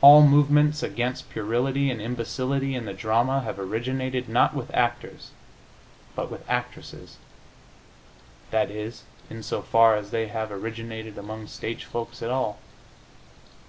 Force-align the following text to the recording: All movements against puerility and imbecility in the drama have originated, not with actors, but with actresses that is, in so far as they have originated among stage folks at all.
All 0.00 0.26
movements 0.26 0.82
against 0.82 1.30
puerility 1.30 1.88
and 1.88 2.02
imbecility 2.02 2.74
in 2.74 2.84
the 2.84 2.92
drama 2.92 3.42
have 3.42 3.60
originated, 3.60 4.28
not 4.28 4.54
with 4.56 4.74
actors, 4.74 5.30
but 6.16 6.32
with 6.32 6.42
actresses 6.50 7.18
that 8.50 8.72
is, 8.72 9.04
in 9.30 9.44
so 9.44 9.62
far 9.62 9.94
as 9.94 10.10
they 10.10 10.26
have 10.26 10.50
originated 10.50 11.16
among 11.16 11.46
stage 11.46 11.84
folks 11.84 12.24
at 12.24 12.28
all. 12.30 12.58